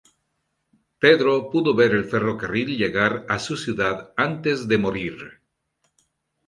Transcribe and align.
Pedro 1.05 1.35
pudo 1.51 1.75
ver 1.75 1.91
el 1.93 2.05
ferrocarril 2.05 2.75
llegar 2.75 3.23
a 3.29 3.37
su 3.37 3.55
ciudad 3.55 4.11
antes 4.17 4.67
de 4.67 4.79
morir. 4.79 5.41